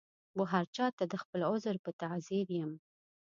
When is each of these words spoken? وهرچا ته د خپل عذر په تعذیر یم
وهرچا 0.39 0.87
ته 0.97 1.03
د 1.11 1.13
خپل 1.23 1.39
عذر 1.51 1.75
په 1.85 1.91
تعذیر 2.01 2.47
یم 2.59 2.71